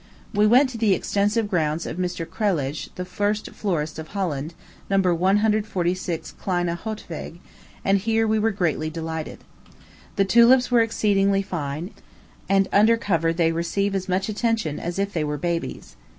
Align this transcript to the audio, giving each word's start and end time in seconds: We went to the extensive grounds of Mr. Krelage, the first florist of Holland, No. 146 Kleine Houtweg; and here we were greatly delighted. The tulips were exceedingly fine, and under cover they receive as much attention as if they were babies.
We 0.33 0.47
went 0.47 0.67
to 0.71 0.79
the 0.79 0.95
extensive 0.95 1.47
grounds 1.47 1.85
of 1.85 1.97
Mr. 1.97 2.25
Krelage, 2.27 2.89
the 2.95 3.05
first 3.05 3.51
florist 3.51 3.99
of 3.99 4.07
Holland, 4.07 4.55
No. 4.89 4.97
146 4.97 6.31
Kleine 6.41 6.75
Houtweg; 6.75 7.37
and 7.85 7.99
here 7.99 8.25
we 8.25 8.39
were 8.39 8.49
greatly 8.49 8.89
delighted. 8.89 9.43
The 10.15 10.25
tulips 10.25 10.71
were 10.71 10.81
exceedingly 10.81 11.43
fine, 11.43 11.91
and 12.49 12.67
under 12.73 12.97
cover 12.97 13.31
they 13.31 13.51
receive 13.51 13.93
as 13.93 14.09
much 14.09 14.27
attention 14.27 14.79
as 14.79 14.97
if 14.97 15.13
they 15.13 15.23
were 15.23 15.37
babies. 15.37 15.95